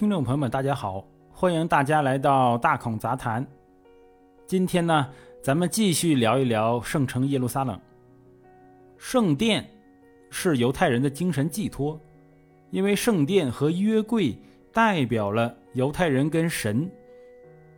[0.00, 3.46] 听众朋友们，大家好，欢迎大家来到大孔杂谈。
[4.46, 5.06] 今天呢，
[5.42, 7.78] 咱们继续聊一聊圣城耶路撒冷。
[8.96, 9.68] 圣殿
[10.30, 12.00] 是犹太人的精神寄托，
[12.70, 14.34] 因为圣殿和约柜
[14.72, 16.90] 代表了犹太人跟神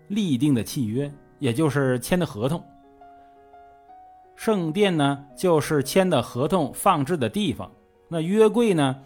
[0.06, 2.62] 立定的契约，也就是签的合同。
[4.36, 7.68] 圣殿呢，就是签的合同放置的地方；
[8.06, 8.96] 那约柜呢，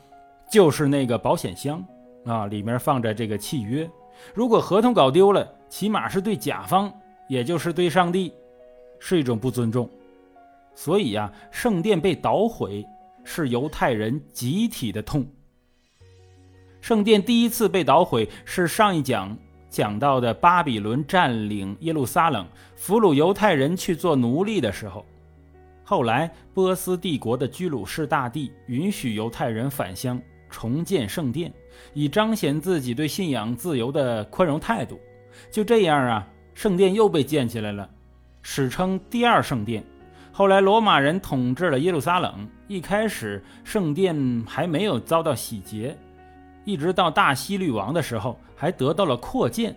[0.50, 1.82] 就是那个保险箱。
[2.26, 3.88] 啊，里面放着这个契约，
[4.34, 6.92] 如果合同搞丢了，起码是对甲方，
[7.28, 8.32] 也就是对上帝，
[8.98, 9.88] 是一种不尊重。
[10.74, 12.84] 所以呀，圣殿被捣毁
[13.24, 15.24] 是犹太人集体的痛。
[16.80, 19.36] 圣殿第一次被捣毁是上一讲
[19.70, 25.06] 讲到的巴比伦占领耶路撒冷，俘虏犹太人去做奴隶的时候。
[25.84, 30.20] 后来波斯帝国的居鲁士大帝允许犹太人返乡。
[30.48, 31.52] 重建圣殿，
[31.92, 35.00] 以彰显自己对信仰自由的宽容态度。
[35.50, 37.88] 就这样啊，圣殿又被建起来了，
[38.42, 39.84] 史称第二圣殿。
[40.32, 45.96] 后来罗马人统治了耶路撒冷，一开始圣殿还没有遭到洗劫，
[46.64, 49.74] 一直到大希律王的时候，还得到了扩建。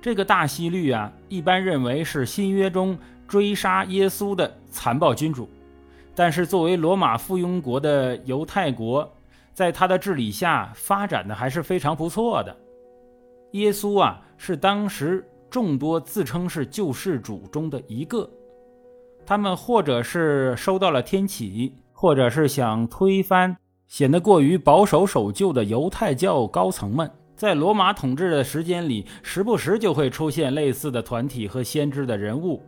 [0.00, 2.96] 这个大希律啊，一般认为是新约中
[3.28, 5.48] 追杀耶稣的残暴君主，
[6.14, 9.08] 但是作为罗马附庸国的犹太国。
[9.60, 12.56] 在他的治理下，发展的还是非常不错的。
[13.50, 18.26] 耶稣啊，是当时众多自称是救世主中的一个。
[19.26, 23.54] 他们或者是收到了天启，或者是想推翻
[23.86, 27.10] 显得过于保守守旧的犹太教高层们。
[27.36, 32.62] 在罗马统治的时间里，时不时就会出现类似的团体和先知的人物，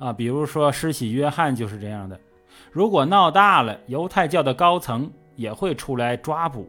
[0.00, 2.18] 啊，比如说施洗约翰就是这样的。
[2.72, 5.08] 如果闹大了，犹太教的高层。
[5.36, 6.68] 也会出来抓捕，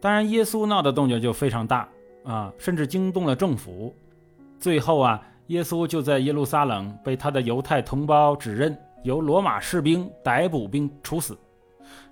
[0.00, 1.88] 当然，耶稣闹的动静就非常大
[2.24, 3.94] 啊，甚至惊动了政府。
[4.58, 11.36] 最后啊，耶稣就在耶路撒冷被他的犹太同胞指认，由罗马士兵逮捕并处死。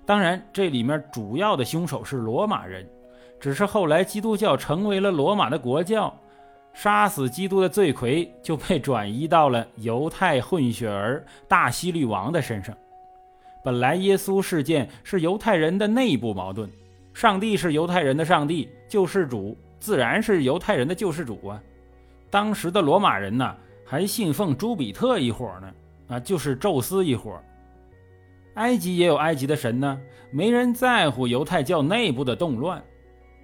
[0.05, 2.87] 当然，这里面主要的凶手是罗马人，
[3.39, 6.13] 只是后来基督教成为了罗马的国教，
[6.73, 12.75] 杀死基督的罪魁就被转移到了犹太混血儿大希律王的身上。
[13.65, 16.69] 本来耶稣事件是犹太人的内部矛盾，
[17.15, 21.59] 上帝是犹太人的上帝，救世主自然是犹太人的救世主啊。
[22.29, 25.71] 当时的罗马人呢，还信奉朱比特一伙呢，
[26.09, 27.41] 啊，就是宙斯一伙。
[28.53, 29.99] 埃及也有埃及的神呢，
[30.29, 32.79] 没人在乎犹太教内部的动乱。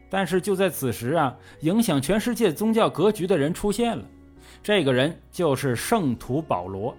[0.07, 4.05] 但是就在此时啊，影响全世界宗教格局的人出现了，
[4.61, 6.95] 这个人就是圣徒保罗。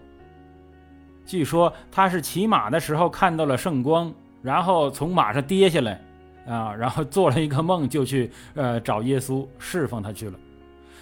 [1.32, 4.12] 据说他是骑马的时候看到了圣光，
[4.42, 5.98] 然后从马上跌下来，
[6.46, 10.38] 啊，然后做了一个梦，就去呃找耶稣侍奉他去了。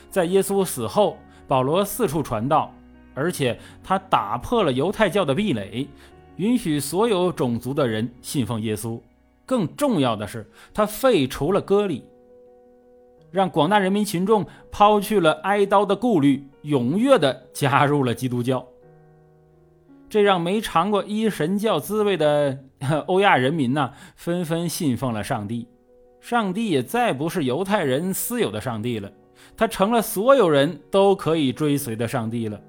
[0.08, 1.18] 在耶稣死后，
[1.48, 2.72] 保罗四处传道，
[3.12, 5.88] 而且他打破了犹太教的壁垒，
[6.36, 9.00] 允许所有种族的人信奉耶稣。
[9.44, 12.04] 更重要的是，他废除了割礼，
[13.32, 18.64] 让广大人民群众抛去了挨刀的顾虑，踊跃地加入了基督教。
[20.10, 22.58] 这让没尝过一神教滋味的
[23.06, 25.66] 欧亚人民呢，纷纷信奉了上帝。
[26.20, 29.10] 上帝也再不是犹太人私有的上帝了，
[29.56, 32.60] 他成了所有人都可以追随的上帝了。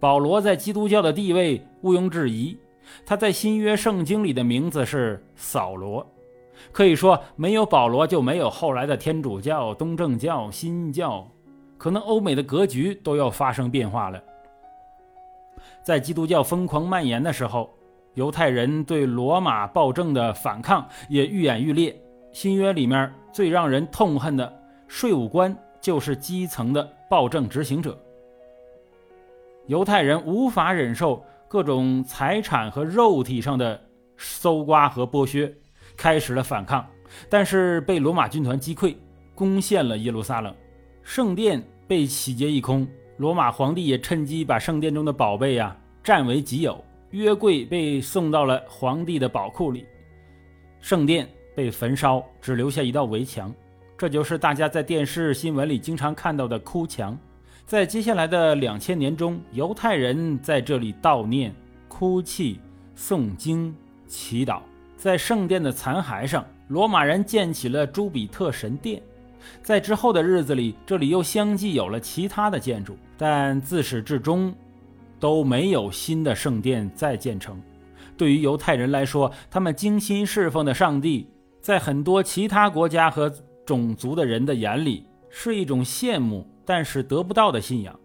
[0.00, 2.56] 保罗在基督教的地位毋庸置疑，
[3.04, 6.04] 他在新约圣经里的名字是扫罗。
[6.72, 11.30] 可以说，没有保罗就没有后来的天主教、东正教、新教，
[11.76, 14.20] 可能欧美的格局都要发生变化了。
[15.82, 17.72] 在基督教疯狂蔓延的时候，
[18.14, 21.98] 犹太人对罗马暴政的反抗也愈演愈烈。
[22.32, 24.52] 新约里面最让人痛恨的
[24.86, 27.98] 税务官就是基层的暴政执行者。
[29.66, 33.80] 犹太人无法忍受各种财产和肉体上的
[34.16, 35.52] 搜刮和剥削，
[35.96, 36.86] 开始了反抗，
[37.28, 38.94] 但是被罗马军团击溃，
[39.34, 40.54] 攻陷了耶路撒冷，
[41.02, 42.86] 圣殿被洗劫一空。
[43.20, 49.84] 罗马皇帝也趁机把圣殿中的宝贝呀占为己有，约柜被送到了皇帝的宝库里，
[50.80, 53.54] 圣殿被焚烧，只留下一道围墙，
[53.98, 57.14] 这就是大家在电视新闻里经常看到的哭墙。
[57.66, 61.54] 在接下来的两千年中，犹太人在这里悼念、
[61.88, 62.58] 哭泣、
[62.96, 63.76] 诵经、
[64.06, 64.62] 祈祷。
[64.96, 69.02] 在圣殿的残骸上，罗马人建起了朱比特神殿。
[69.62, 74.54] 在之后的日子里，这里又相继有了其他的建筑，但自始至终
[75.18, 77.60] 都没有新的圣殿再建成。
[78.16, 81.26] 对于犹太人来说，他们精心侍奉的上帝，
[81.60, 83.32] 在很多其他国家和
[83.64, 87.98] 种族的人的眼里是一种羡慕但是得不到的信仰。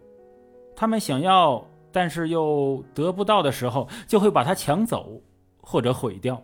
[0.74, 5.20] 他们想要但是又得不到的时候，就会把它抢走
[5.60, 6.42] 或者毁掉。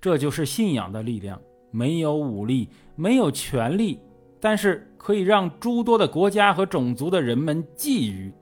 [0.00, 1.40] 这就是信仰的力量。
[1.74, 3.98] 没有武力，没有权力，
[4.44, 8.32] 但是可以让诸多的国家和种族的人们觊觎，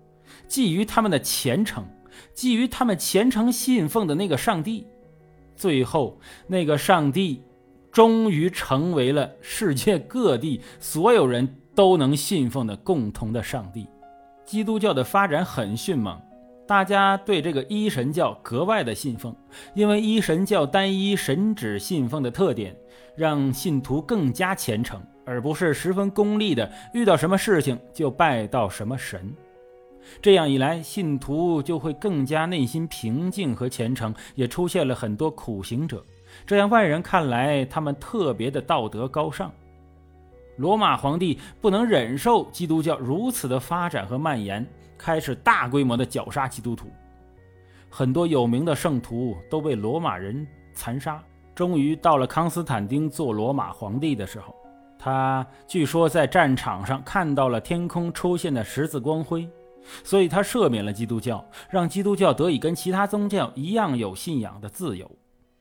[0.48, 1.84] 觊觎他们的虔诚，
[2.34, 4.86] 觊觎他们虔诚信奉的那个上帝。
[5.54, 7.42] 最后，那个上帝
[7.92, 13.86] 终于成为了世界各地所有人都能信奉的共同的上帝。
[14.46, 16.18] 基督教的发展很迅猛。
[16.66, 19.36] 大家对这个一神教格外的信奉，
[19.74, 22.74] 因为一神教单一神旨信奉的特点，
[23.16, 29.32] 让信徒更加虔诚，而不是十分功利的，遇到什么事情就拜到什么神。
[30.20, 36.04] 这样一来，信徒就会更加内心平静和虔诚，也出现了很多苦行者，
[36.44, 39.52] 这样外人看来他们特别的道德高尚。
[40.56, 44.66] 罗马皇帝不能忍受基督教如此的发展和蔓延。
[44.98, 46.88] 开始大规模的绞杀基督徒，
[47.88, 51.22] 很多有名的圣徒都被罗马人残杀。
[51.54, 54.54] 终于到了康斯坦丁做罗马皇帝的时候，
[55.02, 59.48] 他据说在战场上看到了天空出现的十字光辉，
[60.04, 65.10] 所以他赦免了基督教，让基督教得以跟其他宗教一样有信仰的自由。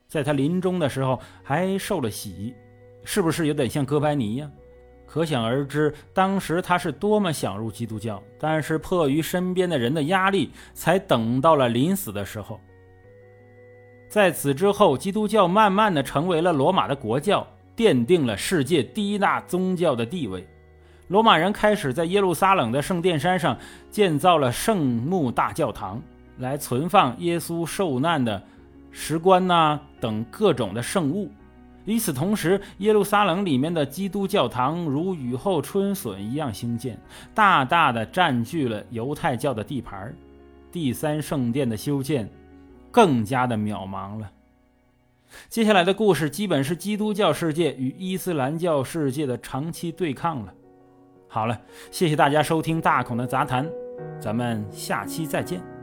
[0.06, 2.54] 在他临终的时候还受了洗，
[3.02, 4.50] 是不是有点像哥白尼呀？
[5.06, 12.60] 可想而知，当时他是多么想入基督教，但是迫于身边的人的压力，才等到了临死的时候。
[14.08, 17.46] 在此之后，基督教慢慢的成为了罗马的国教，
[17.80, 20.46] 奠定了世界第一大宗教的地位。
[21.08, 23.56] 罗马人开始在耶路撒冷的圣殿山上
[23.90, 25.98] 建造了圣墓大教堂，
[26.36, 28.42] 来存放耶稣受难的
[28.90, 31.30] 石棺呐等各种的圣物。
[31.86, 36.98] 与此同时，耶路撒冷里面的基督教堂如雨后春笋一样兴建，
[37.34, 40.14] 大大的占据了犹太教的地盘。
[40.70, 42.28] 第三圣殿的修建
[42.90, 44.30] 更加的渺茫了。
[45.48, 50.52] 接下来的故事基本是基督教世界与伊斯兰教世界的长期对抗了。
[51.28, 51.60] 好了，
[51.90, 53.68] 谢谢大家收听大孔的杂谈，
[54.20, 55.79] 咱们下期再见。